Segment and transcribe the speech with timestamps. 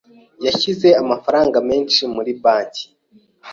[0.45, 2.85] Yashyize amafaranga menshi muri banki.